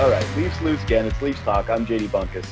[0.00, 1.04] All right, Leafs lose again.
[1.04, 1.68] It's Leafs Talk.
[1.68, 2.46] I'm JD Bunkis.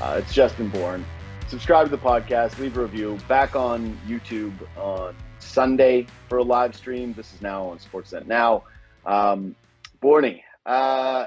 [0.00, 1.06] Uh, it's Justin Bourne.
[1.46, 3.16] Subscribe to the podcast, leave a review.
[3.28, 7.12] Back on YouTube on Sunday for a live stream.
[7.12, 8.64] This is now on Sportsnet Now.
[9.06, 9.54] Um,
[10.02, 11.26] Borny, uh,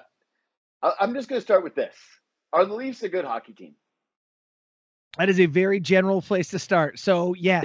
[0.84, 1.95] I- I'm just going to start with this.
[2.51, 3.75] Are the Leafs a good hockey team?
[5.17, 6.99] That is a very general place to start.
[6.99, 7.63] So yes,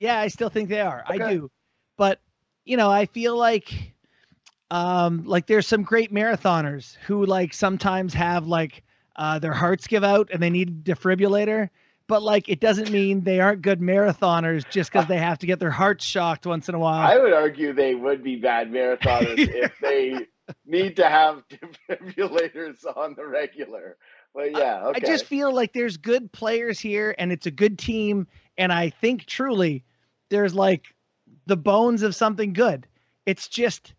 [0.00, 0.16] Yeah.
[0.16, 1.02] yeah, I still think they are.
[1.06, 1.50] I do,
[1.96, 2.20] but
[2.66, 3.94] you know, I feel like,
[4.70, 8.82] um, like there's some great marathoners who like sometimes have like
[9.16, 11.70] uh, their hearts give out and they need a defibrillator.
[12.06, 15.58] But like, it doesn't mean they aren't good marathoners just because they have to get
[15.58, 17.06] their hearts shocked once in a while.
[17.06, 20.26] I would argue they would be bad marathoners if they
[20.64, 21.42] need to have
[21.90, 23.98] defibrillators on the regular.
[24.34, 25.00] But yeah, okay.
[25.02, 28.26] I just feel like there's good players here and it's a good team.
[28.56, 29.84] And I think truly
[30.30, 30.86] there's like
[31.46, 32.86] the bones of something good.
[33.26, 33.92] It's just,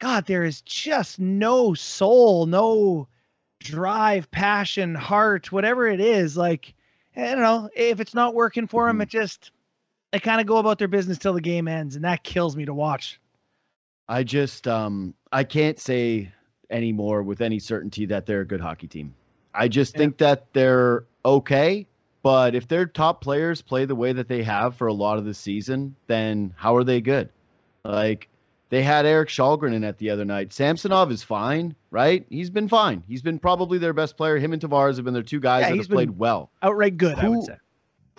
[0.00, 3.08] God, there is just no soul, no
[3.60, 6.36] drive, passion, heart, whatever it is.
[6.36, 6.74] Like,
[7.16, 7.70] I don't know.
[7.74, 9.50] If it's not working for them, it just,
[10.12, 11.96] they kind of go about their business till the game ends.
[11.96, 13.20] And that kills me to watch.
[14.08, 16.30] I just um I can't say
[16.70, 19.14] anymore with any certainty that they're a good hockey team.
[19.54, 19.98] I just Yeah.
[19.98, 21.86] think that they're okay,
[22.22, 25.24] but if their top players play the way that they have for a lot of
[25.24, 27.30] the season, then how are they good?
[27.84, 28.28] Like
[28.70, 30.52] they had Eric Källgren in at the other night.
[30.52, 32.26] Samsonov is fine, right?
[32.30, 33.02] He's been fine.
[33.06, 34.38] He's been probably their best player.
[34.38, 36.50] Him and Tavares have been their two guys Yeah, that have played well.
[36.62, 37.56] Outright good, I would Who- say.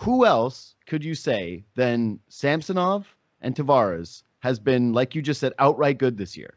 [0.00, 3.06] Who else could you say than Samsonov
[3.40, 6.54] and Tavares has been, like you just said, outright good this year?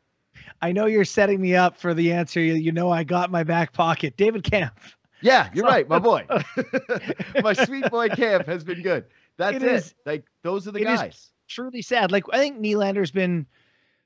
[0.62, 2.42] I know you're setting me up for the answer.
[2.42, 4.18] You, you know, I got my back pocket.
[4.18, 4.94] David Kämpf.
[5.22, 6.26] Yeah, you're So- right, my boy.
[7.44, 9.06] my sweet boy Kämpf has been good.
[9.38, 9.72] That's It it.
[9.72, 11.30] is- Like those are the it is guys.
[11.48, 12.12] truly sad.
[12.12, 13.46] Like I think Nylander's been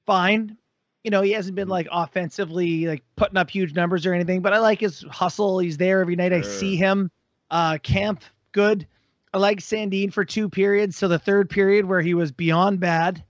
[0.06, 0.58] fine.
[1.04, 4.54] You know, he hasn't been like offensively like putting up huge numbers or anything, but
[4.54, 5.60] I like his hustle.
[5.60, 6.32] He's there every night.
[6.34, 7.12] I see him.
[7.52, 8.22] Uh Kämpf,
[8.54, 8.88] good.
[9.34, 10.96] I like Sandin for two periods.
[10.96, 13.24] So the third period where he was beyond bad.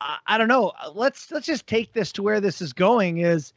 [0.00, 0.72] I, I don't know.
[0.94, 3.52] Let's let's just take this to where this is going is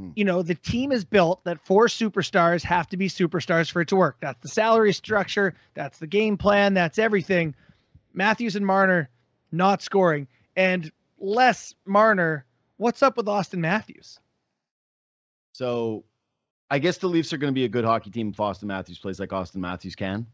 [0.00, 0.12] Mhm.
[0.16, 3.88] you know, the team is built that four superstars have to be superstars for it
[3.88, 4.16] to work.
[4.18, 7.54] That's the salary structure, that's the game plan, that's everything.
[8.14, 9.10] Matthews and Marner
[9.52, 10.26] not scoring.
[10.56, 10.90] And
[11.24, 12.44] less Marner,
[12.76, 14.20] what's up with Auston Matthews?
[15.52, 16.04] So
[16.70, 18.98] I guess the Leafs are going to be a good hockey team if Auston Matthews
[18.98, 20.26] plays like Auston Matthews can.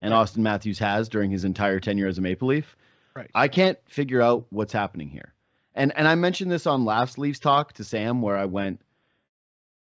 [0.00, 0.24] And Right.
[0.24, 2.76] Auston Matthews has during his entire tenure as a Maple Leaf.
[3.14, 3.30] Right.
[3.34, 5.34] I can't figure out what's happening here.
[5.74, 8.80] And and I mentioned this on last Leafs talk to Sam where I went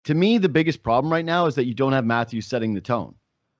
[0.05, 2.81] to me the biggest problem right now is that you don't have Matthews setting the
[2.81, 3.15] tone.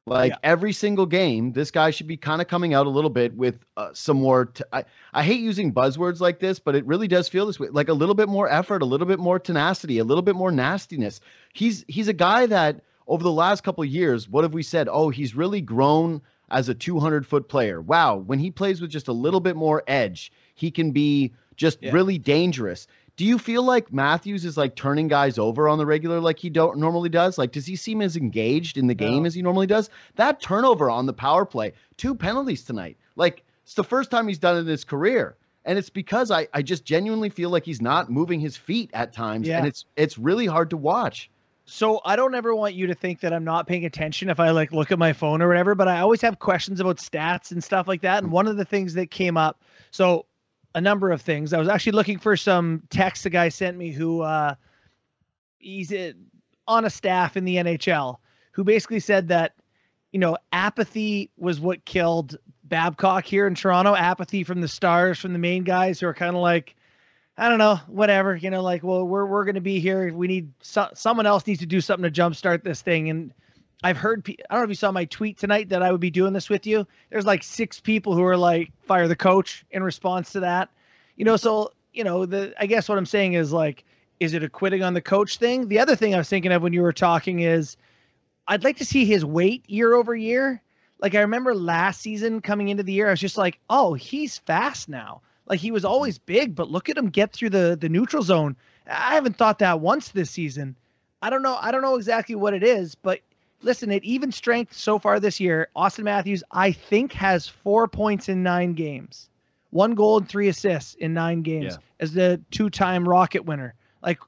[0.08, 0.38] Like Yeah.
[0.42, 3.60] every single game, this guy should be kind of coming out a little bit with
[3.76, 4.46] uh, some more.
[4.46, 7.68] T- I I hate using buzzwords like this, but it really does feel this way.
[7.70, 10.52] Like a little bit more effort, a little bit more tenacity, a little bit more
[10.52, 11.20] nastiness.
[11.54, 14.88] He's he's a guy that over the last couple of years, what have we said?
[14.90, 17.82] Oh, he's really grown as a 200 foot player.
[17.82, 21.80] Wow, when he plays with just a little bit more edge, he can be just
[21.82, 21.92] Yeah.
[21.92, 22.88] really dangerous.
[23.18, 26.50] Do you feel like Matthews is like turning guys over on the regular like he
[26.50, 27.38] don't normally does?
[27.38, 29.28] Like, does he seem as engaged in the game No.
[29.28, 29.90] as he normally does?
[30.16, 32.96] That turnover on the power play, two penalties tonight.
[33.16, 35.36] Like, it's the first time he's done it in his career.
[35.66, 39.12] And it's because I, I just genuinely feel like he's not moving his feet at
[39.12, 39.48] times.
[39.48, 39.58] Yeah.
[39.58, 41.30] And it's it's really hard to watch.
[41.66, 44.52] So I don't ever want you to think that I'm not paying attention if I
[44.52, 47.62] like look at my phone or whatever, but I always have questions about stats and
[47.62, 48.24] stuff like that.
[48.24, 49.62] And one of the things that came up,
[49.92, 50.26] so
[50.78, 51.54] a number of things.
[51.54, 54.54] I was actually looking for some text the guy sent me who uh
[55.58, 55.92] he's
[56.68, 58.18] on a staff in the NHL
[58.52, 59.56] who basically said that
[60.12, 63.96] you know apathy was what killed Babcock here in Toronto.
[63.96, 66.76] Apathy from the stars, from the main guys who are kind of like
[67.40, 70.14] I don't know, whatever, you know, like, well, we're we're gonna be here.
[70.14, 73.10] We need so, someone else needs to do something to jumpstart this thing.
[73.10, 73.34] And
[73.84, 76.02] I've heard, pe- I don't know if you saw my tweet tonight that I would
[76.02, 76.88] be doing this with you.
[77.10, 80.70] There's like six people who are like, fire the coach in response to that.
[81.16, 83.84] You know, so you know, the I guess what I'm saying is like,
[84.20, 85.68] is it a quitting on the coach thing?
[85.68, 87.78] The other thing I was thinking of when you were talking is,
[88.48, 90.62] I'd like to see his weight year over year.
[91.00, 94.38] Like I remember last season coming into the year, I was just like, oh, he's
[94.40, 95.22] fast now.
[95.46, 98.56] Like he was always big, but look at him get through the the neutral zone.
[98.88, 100.76] I haven't thought that once this season.
[101.22, 101.58] I don't know.
[101.60, 103.22] I don't know exactly what it is, but
[103.62, 108.30] listen, at even strength so far this year, Auston Matthews, I think, has four points
[108.30, 109.30] in nine games,
[109.72, 111.78] one goal and three assists in nine games Yeah.
[112.00, 113.74] as the two-time Rocket winner.
[114.02, 114.20] Like,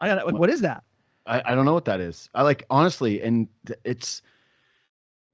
[0.00, 0.84] I don't got what is that?
[1.26, 2.30] I, I don't know what that is.
[2.34, 3.48] I like honestly, and
[3.84, 4.22] it's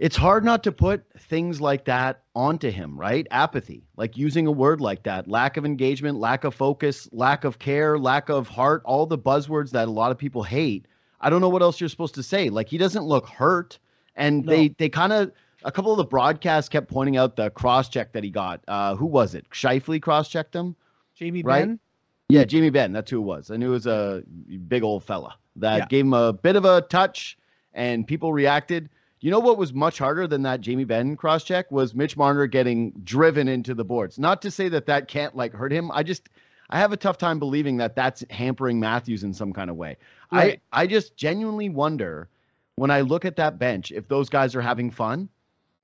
[0.00, 3.26] it's hard not to put things like that onto him, right?
[3.30, 7.58] Apathy, like using a word like that, lack of engagement, lack of focus, lack of
[7.58, 10.86] care, lack of heart, all the buzzwords that a lot of people hate.
[11.24, 12.50] I don't know what else you're supposed to say.
[12.50, 13.78] Like he doesn't look hurt,
[14.14, 14.52] and no.
[14.52, 15.32] they they kind of
[15.64, 18.60] a couple of the broadcasts kept pointing out the cross check that he got.
[18.68, 19.48] Uh, who was it?
[19.50, 20.76] Shifley cross checked him.
[21.14, 21.62] Jamie right?
[21.62, 21.80] Benn.
[22.28, 22.92] Yeah, Jamie Benn.
[22.92, 23.50] That's who it was.
[23.50, 24.22] I knew it was a
[24.68, 25.86] big old fella that yeah.
[25.86, 27.38] gave him a bit of a touch,
[27.72, 28.90] and people reacted.
[29.20, 32.46] You know what was much harder than that Jamie Benn cross check was Mitch Marner
[32.46, 34.18] getting driven into the boards.
[34.18, 35.90] Not to say that that can't like hurt him.
[35.90, 36.28] I just
[36.74, 39.96] I have a tough time believing that that's hampering Matthews in some kind of way.
[40.32, 40.60] Right.
[40.72, 42.28] I I just genuinely wonder
[42.74, 45.28] when I look at that bench if those guys are having fun.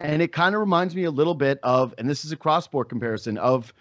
[0.00, 2.64] And it kind of reminds me a little bit of, and this is a cross
[2.64, 3.72] sport comparison of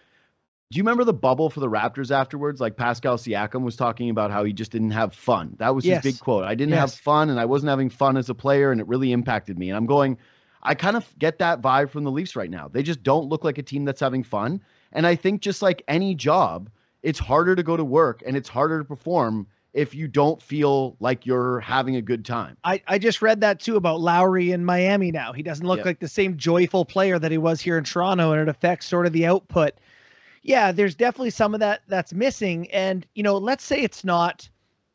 [0.69, 2.61] do you remember the bubble for the Raptors afterwards?
[2.61, 5.55] Like Pascal Siakam was talking about how he just didn't have fun.
[5.57, 6.03] That was yes.
[6.03, 6.43] his big quote.
[6.43, 6.79] I didn't yes.
[6.79, 9.69] have fun and I wasn't having fun as a player and it really impacted me.
[9.69, 10.17] And I'm going,
[10.61, 12.67] I kind of get that vibe from the Leafs right now.
[12.67, 14.61] They just don't look like a team that's having fun.
[14.91, 16.69] And I think just like any job,
[17.03, 20.97] it's harder to go to work and it's harder to perform if you don't feel
[20.99, 22.57] like you're having a good time.
[22.63, 25.31] I, I just read that too about Lowry in Miami now.
[25.31, 28.41] He doesn't look like the same joyful player that he was here in Toronto, and
[28.41, 29.73] it affects sort of the output
[30.43, 32.69] yeah, there's definitely some of that that's missing.
[32.71, 34.49] And, you know, let's say it's not,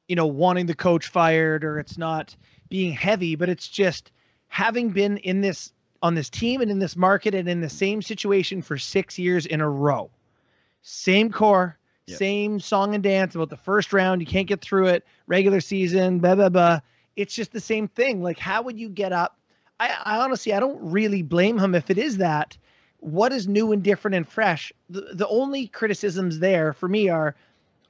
[0.09, 2.35] you know, wanting the coach fired or it's not
[2.69, 4.11] being heavy, but it's just
[4.49, 5.73] having been in this
[6.03, 9.47] on this team and in this market and in the same situation for six years
[9.47, 10.11] in a row.
[10.83, 12.19] Same core, yep.
[12.19, 14.21] same song and dance about the first round.
[14.21, 16.81] You can't get through it, regular season, blah, blah, blah.
[17.17, 18.23] It's just the same thing.
[18.23, 19.39] Like, how would you get up?
[19.79, 22.57] I, I honestly, I don't really blame him if it is that
[23.05, 24.73] what is new and different and fresh?
[24.89, 27.37] The, the only criticisms there for me are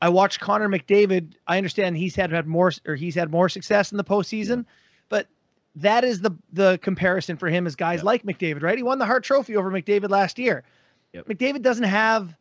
[0.03, 1.35] I watched Connor McDavid.
[1.47, 4.73] I understand he's had, had more or he's had more success in the postseason, yeah.
[5.09, 5.29] but
[5.77, 8.05] that is the the comparison for him as guys yep.
[8.05, 8.77] like McDavid, right?
[8.77, 10.65] He won the Hart Trophy over McDavid last year.
[11.13, 11.29] Yep.
[11.29, 12.35] McDavid doesn't have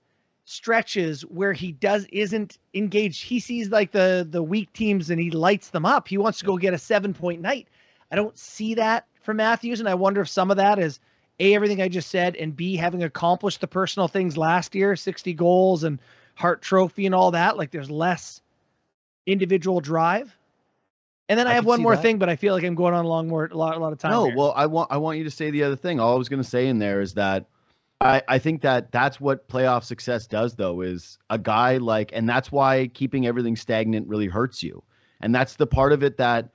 [0.45, 3.23] stretches where he does isn't engaged.
[3.23, 6.07] He sees like the the weak teams and he lights them up.
[6.07, 7.67] He wants to go get a seven point night.
[8.11, 10.99] I don't see that for Matthews, and I wonder if some of that is
[11.39, 15.33] a everything I just said, and B having accomplished the personal things last year, 60
[15.33, 15.99] goals and
[16.35, 17.57] Hart Trophy and all that.
[17.57, 18.41] Like there's less
[19.25, 20.35] individual drive.
[21.29, 22.01] And then I, I have one more that.
[22.01, 23.93] thing, but I feel like I'm going on a long more a lot, a lot
[23.93, 24.11] of time.
[24.11, 24.35] No, here.
[24.35, 25.99] well, I want I want you to say the other thing.
[25.99, 27.45] All I was going to say in there is that
[28.01, 32.27] I, I think that that's what playoff success does, though, is a guy like, and
[32.27, 34.83] that's why keeping everything stagnant really hurts you.
[35.21, 36.49] And that's the part of it that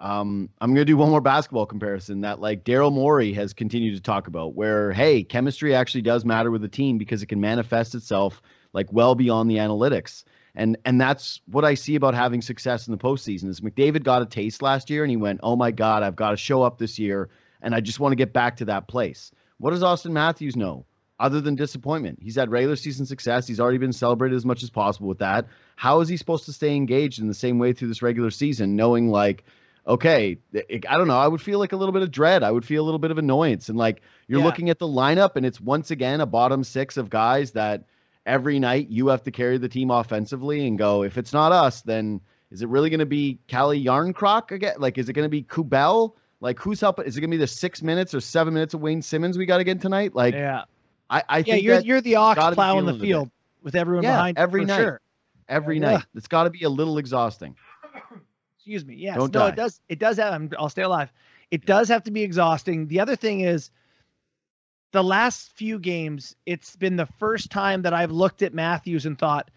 [0.00, 3.94] um, I'm going to do one more basketball comparison that like Daryl Morey has continued
[3.94, 7.40] to talk about, where hey, chemistry actually does matter with a team because it can
[7.40, 8.42] manifest itself
[8.72, 10.24] like well beyond the analytics.
[10.54, 13.48] And and that's what I see about having success in the postseason.
[13.48, 16.30] Is McDavid got a taste last year and he went, oh my god, I've got
[16.30, 17.28] to show up this year,
[17.62, 19.32] and I just want to get back to that place.
[19.64, 20.84] What does Auston Matthews know?
[21.18, 23.46] Other than disappointment, he's had regular season success.
[23.46, 25.46] He's already been celebrated as much as possible with that.
[25.74, 28.76] How is he supposed to stay engaged in the same way through this regular season,
[28.76, 29.44] knowing like
[29.86, 31.16] okay, I don't know.
[31.16, 32.42] I would feel like a little bit of dread.
[32.42, 33.70] I would feel a little bit of annoyance.
[33.70, 34.44] And like you're yeah.
[34.44, 37.84] looking at the lineup, and it's once again a bottom six of guys that
[38.26, 41.80] every night you have to carry the team offensively and go, if it's not us,
[41.80, 42.20] then
[42.50, 44.74] is it really going to be Calle Jarnkrok again?
[44.76, 46.16] Like, is it going to be Kubel?
[46.44, 47.06] Like, who's helping?
[47.06, 49.46] Is it going to be the six minutes or seven minutes of Wayne Simmonds we
[49.46, 50.14] got to get tonight?
[50.14, 50.64] Like, yeah.
[51.08, 53.30] I, I yeah, you're you're the ox plowing the field
[53.62, 54.76] with everyone yeah, behind every night.
[54.76, 55.00] Sure.
[55.48, 55.92] Every yeah.
[55.92, 56.04] night.
[56.14, 57.56] It's got to be a little exhausting.
[58.58, 58.94] Excuse me.
[58.96, 59.16] Yes.
[59.16, 59.48] Don't no, die.
[59.48, 59.80] it does.
[59.88, 60.52] It does have.
[60.58, 61.10] I'll stay alive.
[61.50, 62.88] It does have to be exhausting.
[62.88, 63.70] The other thing is,
[64.92, 69.18] the last few games, it's been the first time that I've looked at Matthews and
[69.18, 69.50] thought,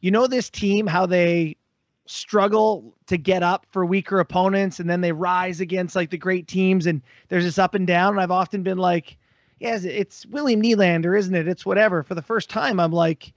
[0.00, 1.58] you know, this team, how they
[2.06, 6.46] struggle to get up for weaker opponents and then they rise against like the great
[6.46, 8.12] teams and there's this up and down.
[8.12, 9.16] And I've often been like,
[9.58, 11.48] yes, it's William Nylander, isn't it?
[11.48, 12.02] It's whatever.
[12.02, 13.32] For the first time, I'm like,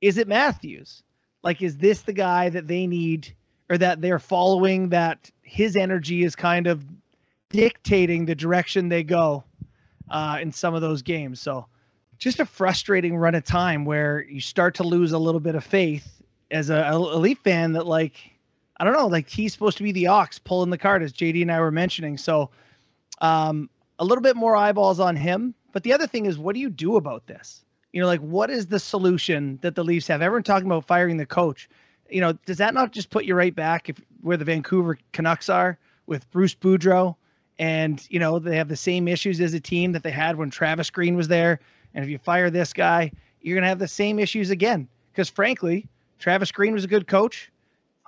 [0.00, 1.02] is it Matthews?
[1.42, 3.34] Like, is this the guy that they need
[3.70, 6.84] or that they're following that his energy is kind of
[7.50, 9.44] dictating the direction they go
[10.10, 11.40] uh, in some of those games.
[11.40, 11.66] So
[12.18, 15.64] just a frustrating run of time where you start to lose a little bit of
[15.64, 16.17] faith
[16.50, 18.14] as a, elite fan that like
[18.78, 21.42] I don't know, like he's supposed to be the ox pulling the cart as JD
[21.42, 22.16] and I were mentioning.
[22.16, 22.50] So
[23.20, 25.54] um, a little bit more eyeballs on him.
[25.72, 27.64] But the other thing is, what do you do about this?
[27.92, 30.22] You know, like what is the solution that the Leafs have?
[30.22, 31.68] Everyone talking about firing the coach
[32.10, 35.48] you know, does that not just put you right back if where the Vancouver Canucks
[35.48, 37.16] are with Bruce Boudreau?
[37.58, 40.50] And, you know, they have the same issues as a team that they had when
[40.50, 41.60] Travis Green was there.
[41.94, 44.88] And if you fire this guy, you're going to have the same issues again.
[45.10, 47.50] Because frankly, Travis Green was a good coach.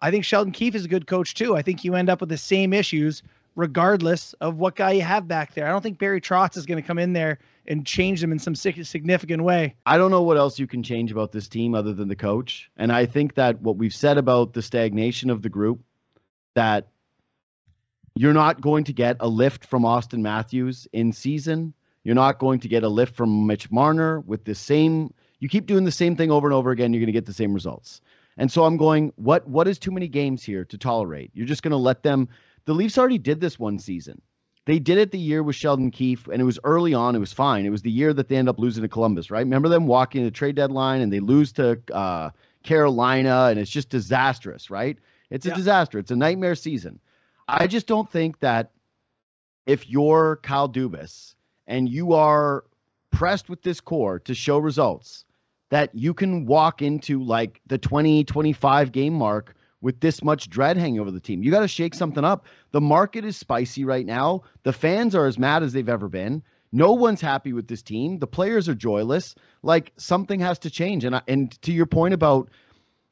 [0.02, 1.56] I think Sheldon Keefe is a good coach too.
[1.56, 3.22] I think you end up with the same issues
[3.56, 5.66] regardless of what guy you have back there.
[5.66, 8.38] I don't think Barry Trotz is going to come in there and change them in
[8.38, 9.74] some significant way.
[9.84, 12.70] I don't know what else you can change about this team other than the coach.
[12.76, 15.80] And I think that what we've said about the stagnation of the group,
[16.54, 16.88] that
[18.14, 21.74] you're not going to get a lift from Auston Matthews in season.
[22.02, 25.12] You're not going to get a lift from Mitch Marner with the same.
[25.40, 27.32] You keep doing the same thing over and over again, you're going to get the
[27.32, 28.00] same results.
[28.37, 31.30] And so I'm going, what what is too many games here to tolerate?
[31.35, 32.28] You're just going to let them.
[32.66, 34.23] The Leafs already did this one season.
[34.66, 37.16] They did it the year with Sheldon Keefe, and it was early on.
[37.16, 37.64] It was fine.
[37.64, 39.40] It was the year that they end up losing to Columbus, right?
[39.40, 42.30] Remember them walking the trade deadline and they lose to uh,
[42.62, 44.99] Carolina, and it's just disastrous, right?
[45.30, 45.56] It's a yeah.
[45.56, 45.99] disaster.
[45.99, 47.00] It's a nightmare season.
[47.49, 48.70] I just don't think that
[49.66, 51.35] if you're Kyle Dubas
[51.66, 52.64] and you are
[53.11, 55.25] pressed with this core to show results,
[55.70, 60.76] that you can walk into like the 20, 25 game mark with this much dread
[60.76, 61.42] hanging over the team.
[61.42, 62.44] You got to shake something up.
[62.72, 64.42] The market is spicy right now.
[64.62, 66.42] The fans are as mad as they've ever been.
[66.72, 68.18] No one's happy with this team.
[68.18, 69.34] The players are joyless.
[69.62, 71.04] Like something has to change.
[71.04, 72.50] And I, and to your point about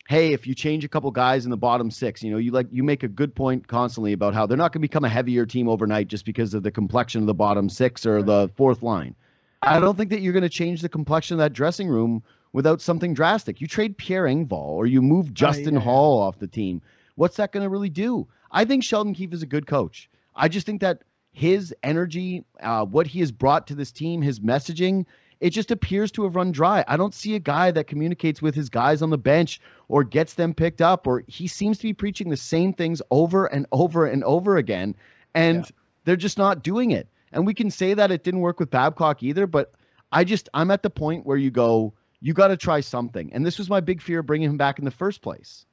[0.09, 2.67] hey, if you change a couple guys in the bottom six, you know, you like
[2.71, 5.45] you make a good point constantly about how they're not going to become a heavier
[5.45, 9.15] team overnight just because of the complexion of the bottom six or the fourth line.
[9.61, 12.81] I don't think that you're going to change the complexion of that dressing room without
[12.81, 13.61] something drastic.
[13.61, 15.81] You trade Pierre Engvall or you move Justin yeah.
[15.81, 16.83] Holl off the team.
[17.15, 18.29] What's that going to really do?
[18.51, 20.09] I think Sheldon Keefe is a good coach.
[20.35, 21.03] I just think that
[21.33, 25.07] his energy, uh, what he has brought to this team, his messaging,
[25.41, 26.85] it just appears to have run dry.
[26.89, 30.35] I don't see a guy that communicates with his guys on the bench or gets
[30.35, 34.07] them picked up, or he seems to be preaching the same things over and over
[34.07, 34.97] and over again.
[35.35, 35.71] And yeah.
[36.05, 37.09] they're just not doing it.
[37.33, 39.73] And we can say that it didn't work with Babcock either, but
[40.11, 43.33] I just, I'm at the point where you go, you got to try something.
[43.33, 45.67] And this was my big fear bringing him back in the first place.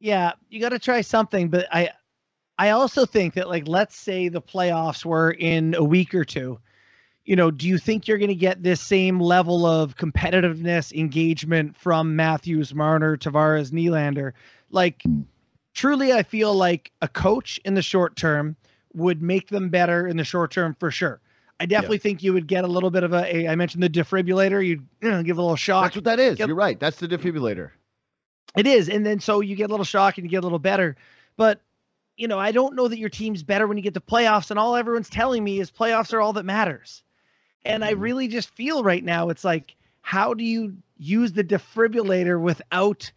[0.00, 1.90] Yeah, you got to try something, but I
[2.58, 6.58] I also think that like let's say the playoffs were in a week or two.
[7.24, 11.76] You know, do you think you're going to get this same level of competitiveness, engagement
[11.76, 14.32] from Matthews, Marner, Tavares, Nylander?
[14.70, 15.04] Like
[15.72, 18.56] truly I feel like a coach in the short term
[18.94, 21.20] would make them better in the short term for sure.
[21.62, 22.02] I definitely yeah.
[22.02, 24.66] think you would get a little bit of a, a I mentioned the defibrillator.
[24.66, 25.84] You'd you know, give a little shock.
[25.84, 26.36] That's what that is.
[26.36, 26.78] Get, You're right.
[26.78, 27.70] That's the defibrillator.
[28.56, 30.58] It is, and then so you get a little shock and you get a little
[30.58, 30.96] better.
[31.36, 31.60] But
[32.16, 34.58] you know, I don't know that your team's better when you get to playoffs, and
[34.58, 37.04] all everyone's telling me is playoffs are all that matters.
[37.64, 38.00] And I mm-hmm.
[38.00, 43.12] really just feel right now it's like, how do you use the defibrillator without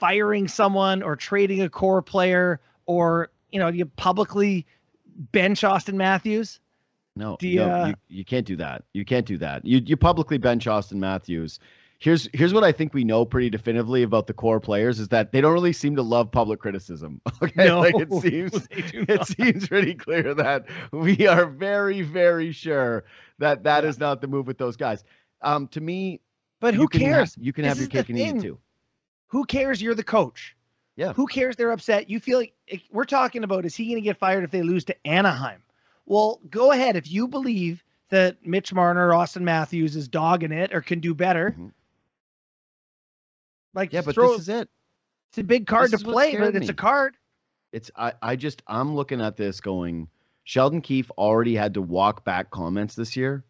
[0.00, 4.66] firing someone or trading a core player or you know, you publicly
[5.30, 6.58] bench Auston Matthews?
[7.16, 8.84] No, the, no uh, you, you can't do that.
[8.92, 9.64] You can't do that.
[9.64, 11.60] You you publicly bench Auston Matthews.
[12.00, 15.30] Here's here's what I think we know pretty definitively about the core players is that
[15.30, 17.20] they don't really seem to love public criticism.
[17.42, 23.04] Okay, no, like it seems it seems pretty clear that we are very very sure
[23.38, 23.90] that that yeah.
[23.90, 25.04] is not the move with those guys.
[25.42, 26.20] Um, to me,
[26.60, 27.34] but who cares?
[27.34, 28.58] Have, you can this have your cake and eat it too.
[29.28, 29.80] Who cares?
[29.80, 30.56] You're the coach.
[30.96, 31.12] Yeah.
[31.12, 31.56] Who cares?
[31.56, 32.08] They're upset.
[32.08, 32.54] You feel like
[32.90, 35.63] we're talking about is he going to get fired if they lose to Anaheim?
[36.06, 36.96] Well, go ahead.
[36.96, 41.50] If you believe that Mitch Marner, Auston Matthews is dogging it or can do better,
[41.50, 41.68] mm-hmm.
[43.74, 44.68] like yeah, but this is it.
[45.30, 47.16] It's a big card this to play, but it's a card.
[47.72, 50.08] It's I, I just I'm looking at this going.
[50.44, 53.44] Sheldon Keefe already had to walk back comments this year.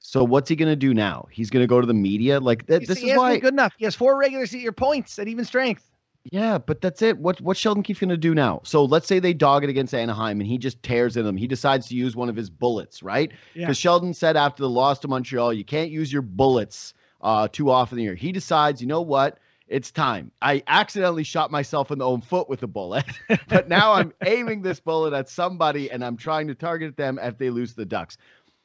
[0.00, 1.28] So what's he going to do now?
[1.30, 3.74] He's going to go to the media like th- this is why good enough.
[3.78, 5.89] He has four regular season points at even strength.
[6.24, 7.18] Yeah, but that's it.
[7.18, 8.60] What what's Sheldon Keefe going to do now?
[8.64, 11.36] So let's say they dog it against Anaheim and he just tears in them.
[11.36, 13.30] He decides to use one of his bullets, right?
[13.54, 13.72] Because yeah.
[13.72, 17.98] Sheldon said after the loss to Montreal, you can't use your bullets uh, too often
[17.98, 18.14] in the year.
[18.14, 19.38] He decides, you know what?
[19.66, 20.32] It's time.
[20.42, 23.04] I accidentally shot myself in the own foot with a bullet,
[23.48, 27.38] but now I'm aiming this bullet at somebody and I'm trying to target them if
[27.38, 28.18] they lose the Ducks.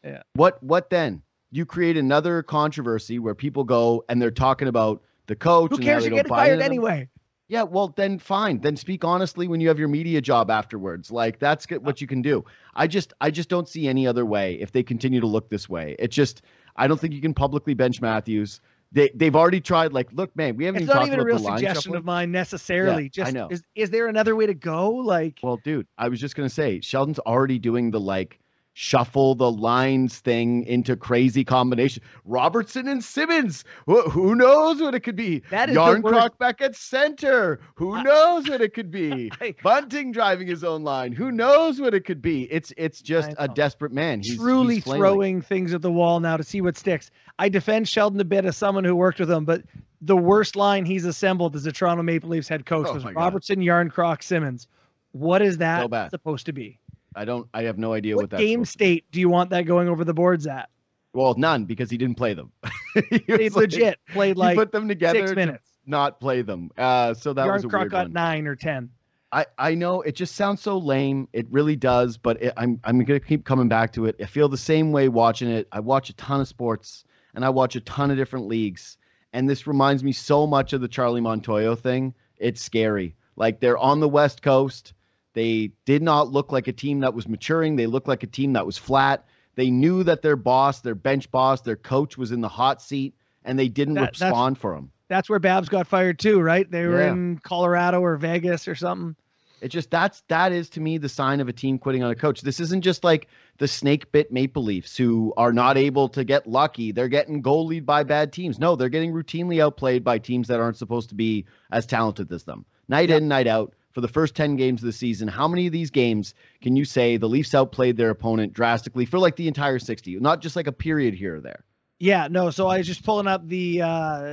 [0.04, 0.24] Yeah.
[0.34, 1.22] What what then?
[1.52, 5.72] You create another controversy where people go and they're talking about the coach.
[5.72, 6.04] Who cares?
[6.06, 7.08] You're getting fired anyway.
[7.48, 8.60] Yeah, well, then fine.
[8.60, 11.12] Then speak honestly when you have your media job afterwards.
[11.12, 12.44] Like that's what you can do.
[12.74, 15.70] I just, I just don't see any other way if they continue to look this
[15.70, 15.96] way.
[16.00, 16.42] It just,
[16.76, 18.62] I don't think you can publicly bench Matthews.
[18.92, 19.94] They, they've already tried.
[19.94, 23.04] Like, look, man, we haven't it's even not even a real suggestion of mine necessarily.
[23.04, 23.50] Yeah, just, I know.
[23.50, 24.90] Is, is there another way to go?
[24.90, 28.40] Like, well, dude, I was just gonna say, Sheldon's already doing the like
[28.78, 32.04] shuffle the lines thing into crazy combination.
[32.26, 33.64] Robertson and Simmonds.
[33.90, 35.42] Wh- who knows what it could be?
[35.50, 37.62] That is Jarnkrok back at center.
[37.76, 39.32] Who knows what it could be?
[39.42, 41.14] I, Bunting driving his own line.
[41.14, 42.44] Who knows what it could be?
[42.52, 44.20] It's it's just a desperate man.
[44.22, 47.10] He's truly he's throwing things at the wall now to see what sticks.
[47.40, 49.64] I defend Sheldon a bit as someone who worked with him, but
[50.02, 53.66] the worst line he's assembled as the Toronto Maple Leafs head coach oh was Robertson,
[53.66, 53.66] God.
[53.66, 54.68] Jarnkrok, Simmonds.
[55.14, 56.78] What is that so supposed to be?
[57.16, 57.48] I don't.
[57.54, 60.04] I have no idea what, what, that game state do you want that going over
[60.04, 60.70] the boards at?
[61.14, 62.52] Well, none because he didn't play them.
[63.28, 65.70] they legit like, played like put them together six minutes.
[65.86, 66.72] not play them.
[66.78, 68.14] Uh, so that Yarn was a Croc weird got one.
[68.14, 68.90] nine or ten.
[69.32, 71.28] I, I know it just sounds so lame.
[71.34, 74.16] It really does, but it, I'm I'm gonna keep coming back to it.
[74.22, 75.68] I feel the same way watching it.
[75.72, 77.04] I watch a ton of sports
[77.34, 78.98] and I watch a ton of different leagues,
[79.34, 82.14] and this reminds me so much of the Charlie Montoyo thing.
[82.38, 83.16] It's scary.
[83.36, 84.94] Like they're on the West Coast.
[85.36, 87.76] They did not look like a team that was maturing.
[87.76, 89.26] They looked like a team that was flat.
[89.56, 93.14] They knew that their boss, their bench boss, their coach was in the hot seat,
[93.44, 94.90] and they didn't That- respond for him.
[95.08, 96.70] That's where Babs got fired too, right?
[96.70, 97.12] They were Yeah.
[97.12, 99.16] in Colorado or Vegas or something.
[99.62, 102.16] It just that's that is to me the sign of a team quitting on a
[102.16, 102.42] coach.
[102.42, 103.28] This isn't just like
[103.58, 106.92] the snake bit Maple Leafs who are not able to get lucky.
[106.92, 108.60] They're getting goal lead by bad teams.
[108.60, 112.44] No, they're getting routinely outplayed by teams that aren't supposed to be as talented as
[112.44, 112.66] them.
[112.90, 113.74] Night in, night out.
[113.96, 116.84] For the first 10 games of the season, how many of these games can you
[116.84, 120.20] say the Leafs outplayed their opponent drastically for like the entire 60?
[120.20, 121.64] Not just like a period here or there.
[121.98, 122.50] Yeah, no.
[122.50, 123.88] So I was just pulling up the uh,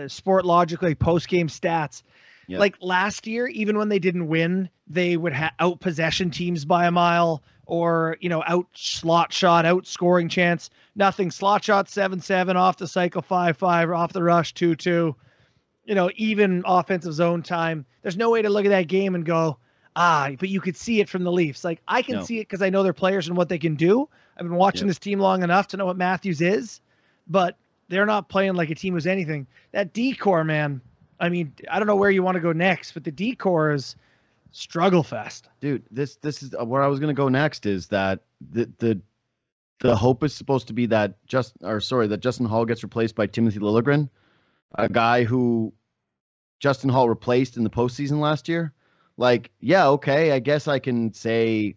[0.09, 2.03] Sportlogiq like post game stats.
[2.49, 2.59] Yeah.
[2.59, 6.87] Like last year, even when they didn't win, they would ha- out possession teams by
[6.87, 10.71] a mile, or you know, out slot shot, out scoring chance.
[10.97, 11.31] Nothing.
[11.31, 15.15] Slot shot seven seven off the cycle five five off the rush two two.
[15.85, 17.85] You know, even offensive zone time.
[18.03, 19.59] There's no way to look at that game and go,
[19.97, 21.65] ah, but you could see it from the Leafs.
[21.65, 22.23] Like I can No.
[22.23, 24.09] see it because I know their players and what they can do.
[24.37, 24.91] I've been watching Yeah.
[24.91, 26.81] this team long enough to know what Matthews is
[27.29, 27.57] but
[27.89, 29.47] they're not playing like a team was anything.
[29.73, 30.81] That decor, man.
[31.21, 33.97] I mean, I don't know where you want to go next, but the decor is
[34.51, 35.49] struggle fest.
[35.61, 38.21] dude this this is uh, where i was going to go next is that
[38.51, 39.01] the the
[39.81, 43.15] the hope is supposed to be that just or sorry that justin holl gets replaced
[43.15, 44.11] by timothy liljegren
[44.75, 45.73] a guy who
[46.61, 48.73] justin holl replaced in the postseason last year
[49.17, 51.75] like yeah okay i guess i can say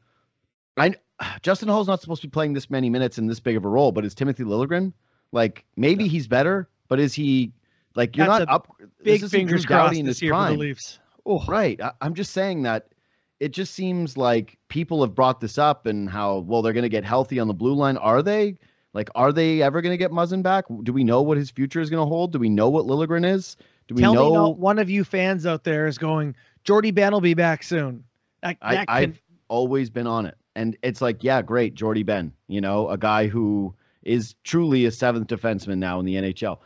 [0.78, 0.94] i
[1.42, 3.70] justin holl's not supposed to be playing this many minutes in this big of a
[3.70, 4.94] role but is timothy liljegren
[5.32, 7.52] like maybe he's better but is he
[7.96, 8.68] like you're That's not up
[9.04, 11.00] Big fingers crossed in this his year for the Leafs.
[11.26, 11.82] Oh, Right.
[11.82, 12.90] I, I'm just saying that
[13.40, 16.90] it just seems like people have brought this up and how well they're going to
[16.90, 17.98] get healthy on the blue line.
[17.98, 18.58] Are they?
[18.96, 20.64] Like, are they ever going to get Muzzin back?
[20.84, 22.32] Do we know what his future is going to hold?
[22.32, 23.58] Do we know what Liljegren is?
[23.90, 24.30] Do we tell know?
[24.30, 27.62] me not one of you fans out there is going, Jordie Benn will be back
[27.62, 28.06] soon.
[28.42, 32.04] That, I, that can, I've always been on it, and it's like, yeah, great, Jordie
[32.04, 32.32] Benn.
[32.48, 36.60] You know, a guy who is truly a seventh defenseman now in the NHL.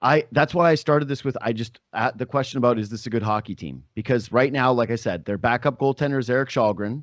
[0.00, 3.06] I that's why I started this with I just at the question about is this
[3.06, 3.82] a good hockey team?
[3.94, 7.02] Because right now, like I said, their backup goaltender is Eric Källgren.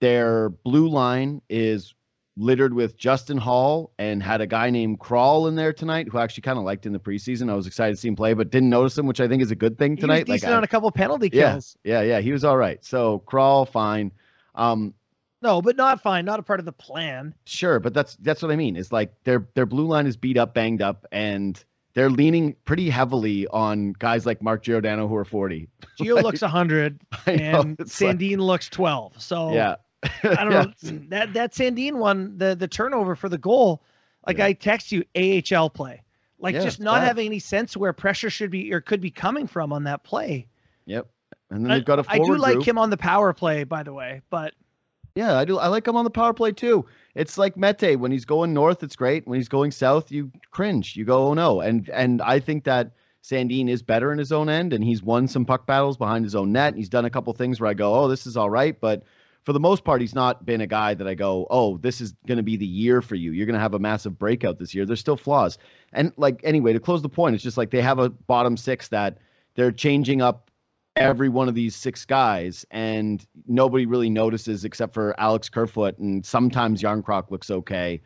[0.00, 1.94] Their blue line is
[2.38, 6.22] littered with Justin Holl and had a guy named Kral in there tonight who I
[6.24, 7.50] actually kind of liked in the preseason.
[7.50, 9.50] I was excited to see him play, but didn't notice him, which I think is
[9.50, 10.44] a good thing he was tonight.
[10.44, 11.76] I- on a couple penalty yeah, kills.
[11.84, 12.82] yeah, yeah, he was all right.
[12.84, 14.12] So Kral, fine.
[14.54, 14.94] Um,
[15.42, 16.24] No, but not fine.
[16.24, 17.34] Not a part of the plan.
[17.44, 18.76] Sure, but that's that's what I mean.
[18.76, 21.62] Is like their their blue line is beat up, banged up, and
[21.94, 25.68] they're leaning pretty heavily on guys like Mark Giordano who are forty.
[26.00, 29.20] Gio Like, looks 100 know, and it's like- Sandin looks 12.
[29.22, 30.90] So yeah, I don't Yeah.
[30.92, 30.98] know.
[31.08, 33.82] That that Sandin one, the the turnover for the goal,
[34.26, 34.46] like Yeah.
[34.46, 36.02] I text you AHL play.
[36.38, 37.06] Like Yeah, just not bad.
[37.08, 40.46] having any sense where pressure should be or could be coming from on that play.
[40.86, 41.08] Yep.
[41.50, 42.68] And then I, they've got a I forward do like group.
[42.68, 44.54] him on the power play, by the way, but
[45.14, 45.58] Yeah, I do.
[45.58, 46.86] I like him on the power play too.
[47.16, 49.26] It's like Mete when he's going north, it's great.
[49.26, 50.94] When he's going south, you cringe.
[50.94, 51.60] You go, oh no.
[51.60, 52.92] And and I think that
[53.24, 56.36] Sandin is better in his own end, and he's won some puck battles behind his
[56.36, 56.68] own net.
[56.68, 58.78] And He's done a couple things where I go, oh, this is all right.
[58.80, 59.02] But
[59.48, 62.12] for the most part, he's not been a guy that I go, oh, this is
[62.26, 63.32] going to be the year for you.
[63.32, 64.84] You're going to have a massive breakout this year.
[64.84, 65.56] There's still flaws.
[65.94, 68.88] And like anyway, to close the point, it's just like they have a bottom six
[68.88, 69.16] that
[69.54, 70.50] they're changing up
[70.96, 76.26] every one of these six guys, and nobody really notices except for Alex Kerfoot, and
[76.26, 78.02] sometimes Jarnkrok looks okay.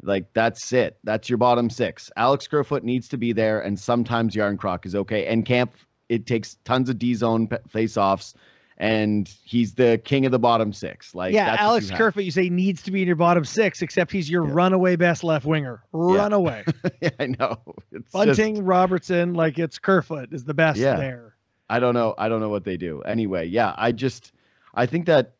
[0.00, 0.96] Like that's it.
[1.04, 2.10] That's your bottom six.
[2.16, 5.26] Alex Kerfoot needs to be there, and sometimes Jarnkrok is okay.
[5.26, 5.74] And Kämpf,
[6.08, 8.32] it takes tons of D zone face offs,
[8.78, 11.14] and he's the king of the bottom six.
[11.14, 11.96] Like yeah, that's Alex you.
[11.96, 14.52] Kerfoot, you say needs to be in your bottom six, except he's your Yeah.
[14.54, 15.82] runaway best left winger.
[15.92, 16.64] Runaway.
[17.00, 17.58] yeah, I know.
[17.92, 20.96] It's just- Bunting, Robertson, like it's Kerfoot is the best Yeah.
[20.96, 21.34] there.
[21.68, 22.14] I don't know.
[22.16, 23.02] I don't know what they do.
[23.02, 24.32] Anyway, yeah, I just
[24.74, 25.32] I think that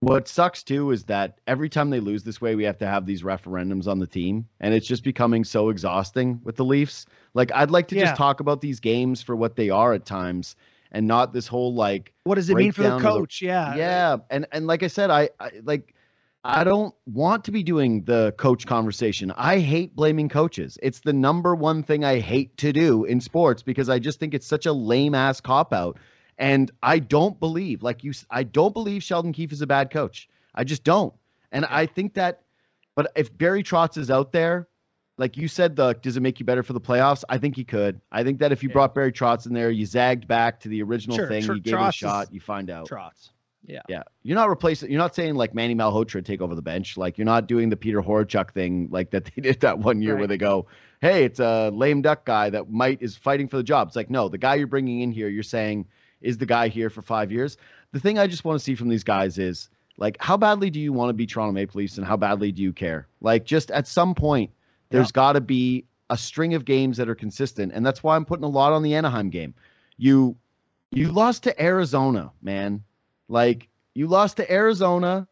[0.00, 3.06] what sucks too is that every time they lose this way, we have to have
[3.06, 7.06] these referendums on the team, and it's just becoming so exhausting with the Leafs.
[7.32, 8.04] Like I'd like to Yeah.
[8.04, 10.54] just talk about these games for what they are at times,
[10.94, 13.42] and not this whole like What does it mean for the breakdown of the- coach?
[13.42, 13.74] yeah.
[13.76, 15.94] yeah, and and like I said, I, I like
[16.46, 19.32] I don't want to be doing the coach conversation.
[19.36, 20.78] I hate blaming coaches.
[20.82, 24.34] It's the number one thing I hate to do in sports because I just think
[24.34, 25.98] it's such a lame ass cop out.
[26.36, 30.28] And I don't believe, like you, I don't believe Sheldon Keefe is a bad coach.
[30.54, 31.14] I just don't.
[31.50, 32.42] And I think that,
[32.94, 34.68] but if Barry Trotz is out there,
[35.16, 37.24] like you said, the does it make you better for the playoffs?
[37.28, 38.00] I think he could.
[38.10, 38.74] I think that if you Yeah.
[38.74, 41.60] brought Barry Trotz in there, you zagged back to the original Sure, thing, sure, you
[41.60, 42.88] gave it a Trotz shot, you find out.
[42.88, 43.30] Trotz.
[43.66, 43.80] Yeah.
[43.88, 44.90] Yeah, you're not replacing.
[44.90, 46.98] You're not saying like Manny Malhotra take over the bench.
[46.98, 50.16] Like you're not doing the Peter Horachek thing like that they did that one year
[50.16, 50.66] where they go,
[51.00, 54.10] "Hey, it's a lame duck guy that might is fighting for the job." It's like
[54.10, 55.86] no, the guy you're bringing in here, you're saying
[56.20, 57.56] is the guy here for five years.
[57.92, 60.80] The thing I just want to see from these guys is like, how badly do
[60.80, 63.06] you want to be Toronto Maple Leafs, and how badly do you care?
[63.20, 64.50] Like, just at some point,
[64.94, 68.24] there's got to be a string of games that are consistent, and that's why I'm
[68.24, 69.54] putting a lot on the Anaheim game.
[69.96, 70.36] You
[70.90, 72.82] you lost to Arizona, man.
[73.28, 75.26] Like you lost to Arizona.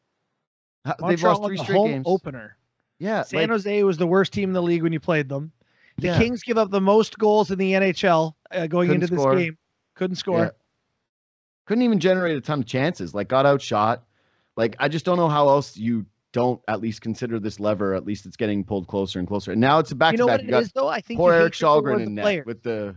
[0.86, 2.04] H- They've lost three the straight home games.
[2.06, 2.56] opener.
[2.98, 5.52] Yeah, San like, Jose was the worst team in the league when you played them.
[5.98, 6.18] The yeah.
[6.18, 9.34] Kings give up the most goals in the NHL uh, going Couldn't into score.
[9.34, 9.58] this game.
[9.94, 10.38] Couldn't score.
[10.38, 10.50] Yeah.
[11.66, 13.14] couldn't even generate a ton of chances.
[13.14, 14.04] Like got outshot.
[14.56, 17.94] Like I just don't know how else you don't at least consider this lever.
[17.94, 19.52] At least it's getting pulled closer and closer.
[19.52, 20.42] And now it's a back to back.
[20.42, 20.88] You it got is though?
[20.88, 22.44] I think poor Eric Källgren in net player.
[22.46, 22.96] with the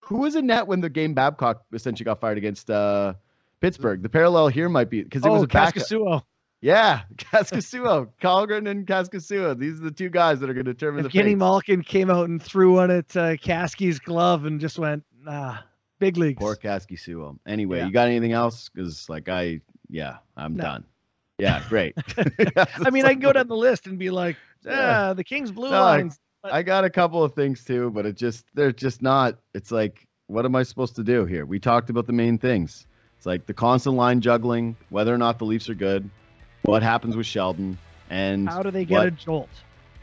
[0.00, 3.14] who was in net when the game Babcock essentially got fired against uh
[3.60, 4.02] Pittsburgh.
[4.02, 5.74] The parallel here might be because it was oh, a back.
[5.74, 6.22] Kaskisuo.
[6.60, 9.58] Yeah, Kaskisuo, Källgren and Kaskisuo.
[9.58, 11.34] These are the two guys that are going to determine If the Kenny.
[11.34, 15.62] Malkin came out and threw one at uh, Kasky's glove and just went, ah,
[15.98, 16.40] big leagues.
[16.40, 17.38] Poor Kaskisuo.
[17.46, 17.86] Anyway, Yeah.
[17.86, 18.70] you got anything else?
[18.70, 20.62] Because like I, yeah, I'm No.
[20.62, 20.84] done.
[21.38, 21.94] Yeah, great.
[22.16, 25.12] I mean, I can go down the list and be like, ah, Yeah.
[25.14, 26.18] the Kings blue No, lines.
[26.44, 29.38] I got a couple of things too, but it just they're just not.
[29.54, 31.46] It's like, what am I supposed to do here?
[31.46, 32.86] We talked about the main things.
[33.16, 36.08] It's like the constant line juggling, whether or not the Leafs are good,
[36.62, 37.78] what happens with Sheldon,
[38.10, 39.48] and How do they get what- a jolt?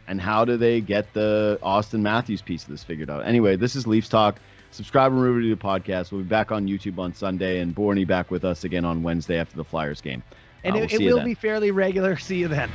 [0.08, 3.24] and how do they get the Auston Matthews piece of this figured out?
[3.26, 4.40] Anyway, this is Leafs Talk.
[4.72, 6.12] Subscribe and review the podcast.
[6.12, 9.38] We'll be back on YouTube on Sunday, and Borny back with us again on Wednesday
[9.38, 10.24] after the Flyers game.
[10.64, 11.26] And Uh, it, we'll it will then.
[11.26, 12.18] be fairly regular.
[12.18, 12.70] See you then.